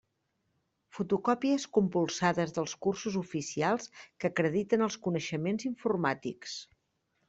Fotocòpies 0.97 1.67
compulsades 1.79 2.55
dels 2.57 2.75
cursos 2.87 3.21
oficials 3.23 3.89
que 4.03 4.35
acrediten 4.35 4.91
els 4.91 5.01
coneixements 5.09 5.71
informàtics. 5.75 6.63